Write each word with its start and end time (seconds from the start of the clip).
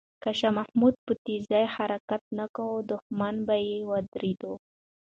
که 0.23 0.29
شاه 0.39 0.53
محمود 0.59 0.95
په 1.05 1.13
تېزۍ 1.23 1.63
حرکت 1.75 2.23
نه 2.37 2.45
کوي، 2.55 2.77
دښمن 2.91 3.35
به 3.47 3.55
یې 3.67 3.77
ودروي. 3.89 4.33